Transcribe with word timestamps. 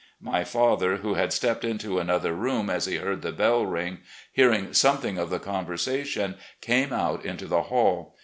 My 0.19 0.43
father, 0.43 0.97
vrho 0.97 0.97
THE 0.97 0.97
SURRENDER 0.97 1.09
159 1.09 1.15
had 1.21 1.31
stepped 1.33 1.63
into 1.63 1.99
another 1.99 2.33
room 2.33 2.71
as 2.71 2.87
he 2.87 2.95
heard 2.95 3.21
the 3.21 3.31
bell 3.31 3.67
ring, 3.67 3.99
hearing 4.31 4.73
something 4.73 5.19
of 5.19 5.29
the 5.29 5.37
conversation, 5.37 6.37
came 6.59 6.91
out 6.91 7.23
into 7.23 7.45
the 7.45 7.61
hall. 7.61 8.15